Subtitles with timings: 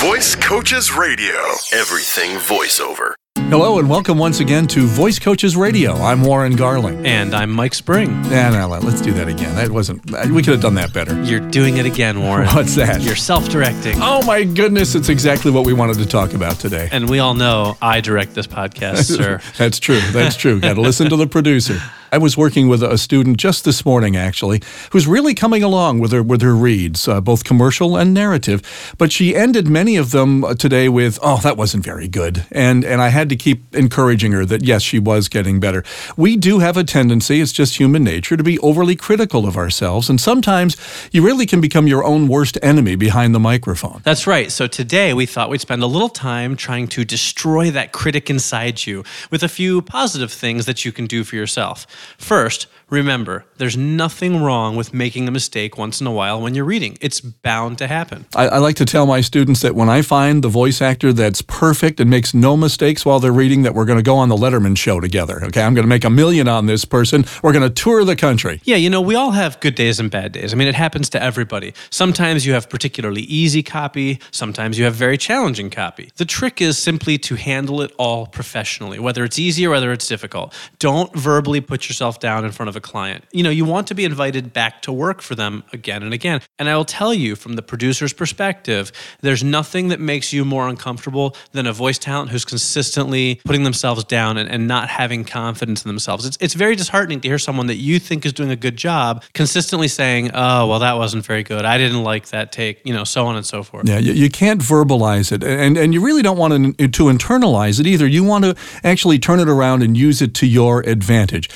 [0.00, 1.34] Voice Coaches Radio.
[1.72, 3.14] Everything voiceover.
[3.50, 5.94] Hello and welcome once again to Voice Coaches Radio.
[5.94, 7.04] I'm Warren Garling.
[7.04, 8.10] And I'm Mike Spring.
[8.26, 9.56] And uh, let's do that again.
[9.56, 10.14] That wasn't.
[10.14, 11.20] Uh, we could have done that better.
[11.24, 12.46] You're doing it again, Warren.
[12.54, 13.00] What's that?
[13.00, 13.96] You're self-directing.
[14.00, 14.94] Oh my goodness!
[14.94, 16.88] It's exactly what we wanted to talk about today.
[16.92, 19.40] And we all know I direct this podcast, sir.
[19.56, 20.00] That's true.
[20.12, 20.60] That's true.
[20.60, 21.80] Got to listen to the producer.
[22.10, 26.12] I was working with a student just this morning, actually, who's really coming along with
[26.12, 28.62] her with her reads, uh, both commercial and narrative.
[28.98, 32.84] But she ended many of them uh, today with, "Oh, that wasn't very good," and
[32.84, 35.84] and I had to keep encouraging her that yes, she was getting better.
[36.16, 40.08] We do have a tendency; it's just human nature to be overly critical of ourselves,
[40.08, 40.76] and sometimes
[41.12, 44.00] you really can become your own worst enemy behind the microphone.
[44.04, 44.50] That's right.
[44.50, 48.86] So today we thought we'd spend a little time trying to destroy that critic inside
[48.86, 51.86] you with a few positive things that you can do for yourself.
[52.18, 56.64] First, remember, there's nothing wrong with making a mistake once in a while when you're
[56.64, 56.96] reading.
[57.00, 58.26] It's bound to happen.
[58.34, 61.42] I, I, like to tell my students that when I find the voice actor that's
[61.42, 64.36] perfect and makes no mistakes while they're reading, that we're going to go on the
[64.36, 65.44] Letterman show together.
[65.44, 67.24] Okay, I'm going to make a million on this person.
[67.42, 68.60] We're going to tour the country.
[68.64, 70.52] Yeah, you know, we all have good days and bad days.
[70.52, 71.74] I mean, it happens to everybody.
[71.90, 76.10] Sometimes you have particularly easy copy, sometimes you have very challenging copy.
[76.16, 80.06] The trick is simply to handle it all professionally, whether it's easy or whether it's
[80.06, 80.54] difficult.
[80.78, 83.24] Don't verbally put yourself down in front of a client.
[83.32, 86.40] You know, you want to be invited back to work for them again and again.
[86.58, 88.90] And I will tell you from the producer's perspective,
[89.20, 94.04] there's nothing that makes you more uncomfortable than a voice talent who's consistently putting themselves
[94.04, 96.24] down and, and not having confidence in themselves.
[96.24, 99.24] It's, it's very disheartening to hear someone that you think is doing a good job
[99.34, 101.66] consistently saying, oh, well, that wasn't very good.
[101.66, 103.86] I didn't like that take, you know, so on and so forth.
[103.88, 105.44] Yeah, you, you can't verbalize it.
[105.44, 108.06] And, and you really don't want to, to internalize it either.
[108.06, 111.48] You want to actually turn it around and use it to your advantage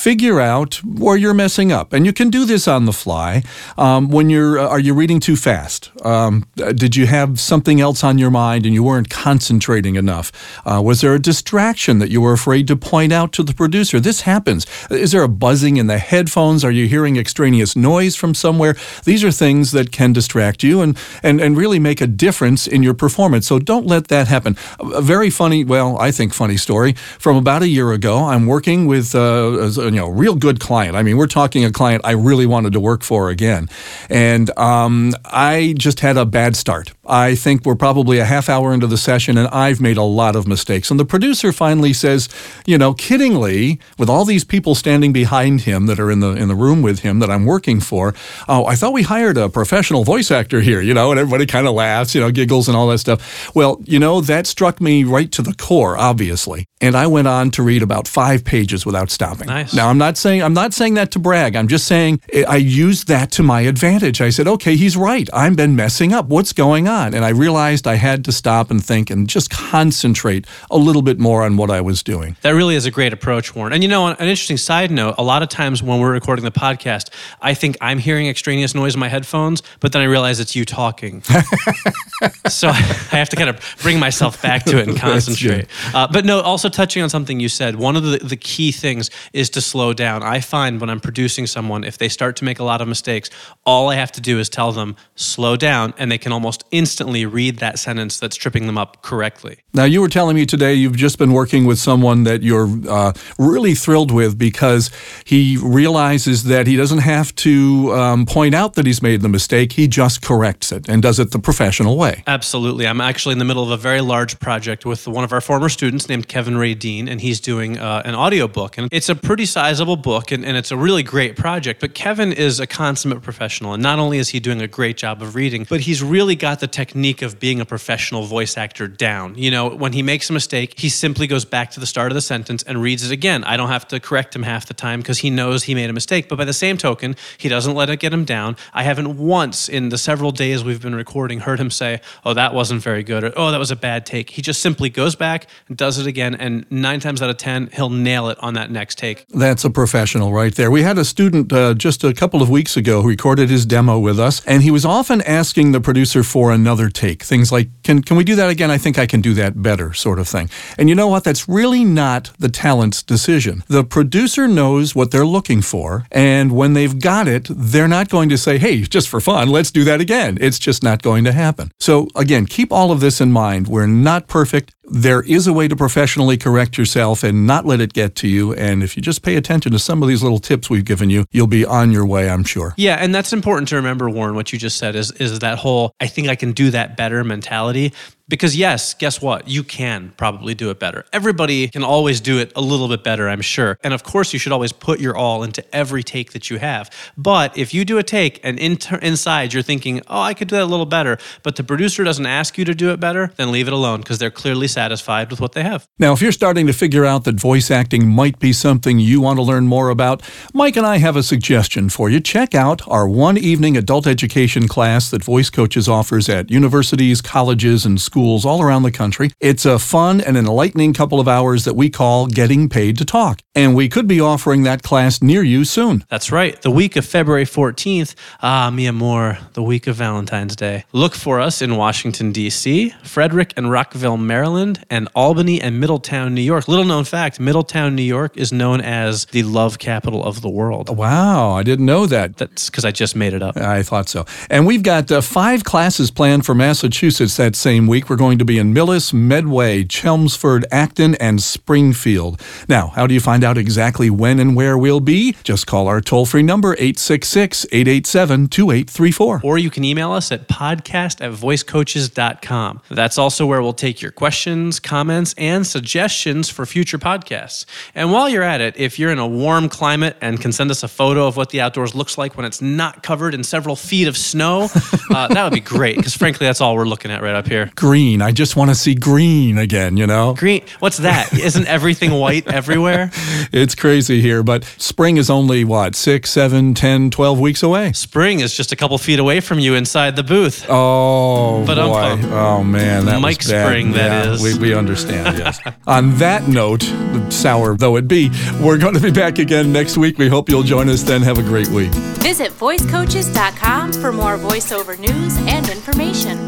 [0.00, 3.42] figure out where you're messing up, and you can do this on the fly.
[3.76, 5.90] Um, when you're, uh, are you reading too fast?
[6.04, 10.32] Um, did you have something else on your mind and you weren't concentrating enough?
[10.64, 14.00] Uh, was there a distraction that you were afraid to point out to the producer?
[14.00, 14.66] This happens.
[14.90, 16.64] Is there a buzzing in the headphones?
[16.64, 18.76] Are you hearing extraneous noise from somewhere?
[19.04, 22.82] These are things that can distract you and and and really make a difference in
[22.82, 23.46] your performance.
[23.46, 24.56] So don't let that happen.
[24.78, 28.24] A very funny, well, I think funny story from about a year ago.
[28.24, 30.96] I'm working with uh, you know, real good client.
[30.96, 33.68] I mean, we're talking a client I really wanted to work for again.
[34.08, 36.92] And um, I just had a bad start.
[37.06, 40.36] I think we're probably a half hour into the session and I've made a lot
[40.36, 40.90] of mistakes.
[40.90, 42.28] And the producer finally says,
[42.66, 46.48] you know, kiddingly, with all these people standing behind him that are in the in
[46.48, 48.14] the room with him that I'm working for,
[48.48, 51.66] oh, I thought we hired a professional voice actor here, you know, and everybody kind
[51.66, 53.54] of laughs, you know, giggles and all that stuff.
[53.54, 56.66] Well, you know, that struck me right to the core, obviously.
[56.80, 59.48] And I went on to read about five pages without stopping.
[59.48, 59.74] Nice.
[59.74, 61.56] Now I'm not saying I'm not saying that to brag.
[61.56, 64.20] I'm just saying I used that to my advantage.
[64.20, 65.28] I said, okay, he's right.
[65.32, 66.26] I've been messing up.
[66.26, 67.14] What's going on?
[67.14, 71.18] And I realized I had to stop and think and just concentrate a little bit
[71.18, 72.36] more on what I was doing.
[72.42, 73.72] That really is a great approach, Warren.
[73.72, 76.50] And you know, an interesting side note, a lot of times when we're recording the
[76.50, 80.56] podcast, I think I'm hearing extraneous noise in my headphones, but then I realize it's
[80.56, 81.22] you talking.
[82.48, 85.66] so I have to kind of bring myself back to it and concentrate.
[85.94, 89.10] Uh, but no, also touching on something you said, one of the, the key things
[89.32, 90.22] is to slow down.
[90.22, 93.30] I find when I'm producing someone, if they start to make a lot of mistakes,
[93.64, 97.26] all I have to do is tell them, slow down, and they can almost instantly
[97.26, 99.58] read that sentence that's tripping them up correctly.
[99.72, 103.12] Now, you were telling me today you've just been working with someone that you're uh,
[103.38, 104.90] really thrilled with because
[105.24, 109.72] he realizes that he doesn't have to um, point out that he's made the mistake,
[109.72, 112.22] he just corrects it and does it the professional way.
[112.26, 112.86] Absolutely.
[112.86, 115.68] I'm actually in the middle of a very large project with one of our former
[115.68, 118.78] students named Kevin Ray Dean, and he's doing uh, an audio book.
[118.78, 121.80] And it's a pretty sizable book, and, and it's a really great project.
[121.80, 125.22] But Kevin is a consummate professional, and not only is he doing a great job
[125.22, 129.34] of reading, but he's really got the technique of being a professional voice actor down.
[129.36, 132.14] You know, when he makes a mistake, he simply goes back to the start of
[132.14, 133.44] the sentence and reads it again.
[133.44, 135.92] I don't have to correct him half the time because he knows he made a
[135.92, 136.28] mistake.
[136.28, 138.56] But by the same token, he doesn't let it get him down.
[138.72, 142.54] I haven't once in the several days we've been recording heard him say, oh, that
[142.54, 144.30] wasn't very good, or oh, that was a bad take.
[144.30, 146.34] He just simply goes back and does it again.
[146.34, 149.26] And nine times out of 10, he'll nail it on that next take.
[149.28, 150.70] That's a professional right there.
[150.70, 153.98] We had a student uh, just a couple of weeks ago who recorded his demo
[153.98, 157.22] with us, and he was often asking the producer for another take.
[157.22, 158.70] Things like, can, can we do that again?
[158.70, 160.50] I think I can do that better, sort of thing.
[160.76, 161.22] And you know what?
[161.22, 163.62] That's really not the talent's decision.
[163.68, 168.28] The producer knows what they're looking for, and when they've got it, they're not going
[168.30, 170.38] to say, hey, just for fun, let's do that again.
[170.40, 171.70] It's just not going to happen.
[171.78, 173.68] So, again, keep all of this in mind.
[173.68, 177.92] We're not perfect there is a way to professionally correct yourself and not let it
[177.92, 178.52] get to you.
[178.54, 181.24] And if you just pay attention to some of these little tips we've given you,
[181.30, 182.74] you'll be on your way, I'm sure.
[182.76, 184.34] Yeah, and that's important to remember, Warren.
[184.34, 187.22] What you just said is is that whole "I think I can do that better"
[187.24, 187.92] mentality.
[188.30, 189.48] Because yes, guess what?
[189.48, 191.04] You can probably do it better.
[191.12, 193.76] Everybody can always do it a little bit better, I'm sure.
[193.82, 196.88] And of course, you should always put your all into every take that you have.
[197.18, 200.54] But if you do a take and inter- inside you're thinking, "Oh, I could do
[200.54, 203.50] that a little better," but the producer doesn't ask you to do it better, then
[203.50, 205.88] leave it alone because they're clearly satisfied with what they have.
[205.98, 209.38] Now, if you're starting to figure out that voice acting might be something you want
[209.38, 210.22] to learn more about,
[210.54, 212.20] Mike and I have a suggestion for you.
[212.20, 217.84] Check out our one evening adult education class that Voice Coaches offers at universities, colleges,
[217.84, 219.30] and schools schools all around the country.
[219.40, 223.40] It's a fun and enlightening couple of hours that we call Getting Paid to Talk.
[223.54, 226.04] And we could be offering that class near you soon.
[226.10, 226.60] That's right.
[226.60, 230.84] The week of February 14th, ah, Mia Moore, the week of Valentine's Day.
[230.92, 236.42] Look for us in Washington, D.C., Frederick and Rockville, Maryland, and Albany and Middletown, New
[236.42, 236.68] York.
[236.68, 240.94] Little known fact Middletown, New York is known as the love capital of the world.
[240.94, 242.36] Wow, I didn't know that.
[242.36, 243.56] That's because I just made it up.
[243.56, 244.26] I thought so.
[244.50, 248.09] And we've got uh, five classes planned for Massachusetts that same week.
[248.10, 252.40] We're going to be in Millis, Medway, Chelmsford, Acton, and Springfield.
[252.68, 255.36] Now, how do you find out exactly when and where we'll be?
[255.44, 259.42] Just call our toll free number, 866 887 2834.
[259.44, 262.80] Or you can email us at podcast at voicecoaches.com.
[262.90, 267.64] That's also where we'll take your questions, comments, and suggestions for future podcasts.
[267.94, 270.82] And while you're at it, if you're in a warm climate and can send us
[270.82, 274.08] a photo of what the outdoors looks like when it's not covered in several feet
[274.08, 274.62] of snow,
[275.14, 277.70] uh, that would be great because frankly, that's all we're looking at right up here.
[277.76, 277.99] Green.
[278.00, 280.34] I just want to see green again, you know?
[280.34, 280.62] Green.
[280.78, 281.32] What's that?
[281.38, 283.10] Isn't everything white everywhere?
[283.52, 287.92] It's crazy here, but spring is only what, six, seven, ten, twelve weeks away?
[287.92, 290.64] Spring is just a couple feet away from you inside the booth.
[290.68, 292.28] Oh, But, boy.
[292.32, 293.04] oh, man.
[293.04, 293.66] That Mike was bad.
[293.66, 294.42] Spring, that yeah, is.
[294.42, 295.60] We, we understand, yes.
[295.86, 296.82] On that note,
[297.30, 298.30] sour though it be,
[298.62, 300.16] we're going to be back again next week.
[300.16, 301.20] We hope you'll join us then.
[301.22, 301.90] Have a great week.
[302.22, 306.38] Visit voicecoaches.com for more voiceover news and information.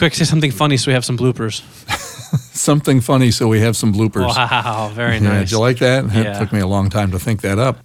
[0.00, 1.60] Quick, say something funny so we have some bloopers.
[2.56, 4.26] Something funny, so we have some bloopers.
[4.34, 5.40] Wow, very Yeah, nice.
[5.48, 6.04] did you like that?
[6.06, 6.38] It Yeah.
[6.38, 7.78] took me a long time to think that up.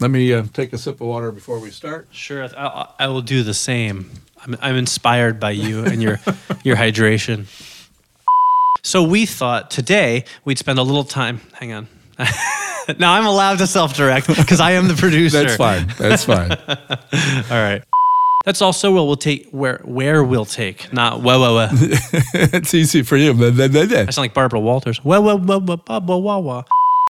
[0.00, 2.08] Let me uh, take a sip of water before we start.
[2.10, 4.10] Sure, I, I- I will do the same.
[4.42, 6.20] I'm, I'm inspired by you and your
[6.64, 7.46] your hydration.
[8.82, 11.40] So we thought today we'd spend a little time.
[11.52, 11.86] Hang on.
[12.98, 15.42] now I'm allowed to self-direct because I am the producer.
[15.42, 15.86] That's fine.
[15.98, 16.52] That's fine.
[17.50, 17.82] All right.
[18.44, 21.68] That's also where we'll take where where we'll take, not wah wah wah.
[21.72, 23.32] it's easy for you.
[23.32, 25.04] I sound like Barbara Walters.
[25.04, 26.38] Wah wah wah wah wah wah.
[26.38, 26.62] wah.